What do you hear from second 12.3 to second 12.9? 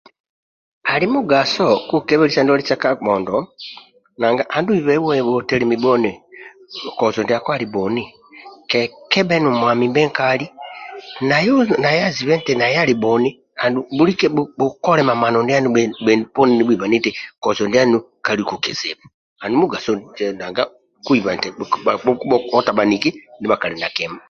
eti naye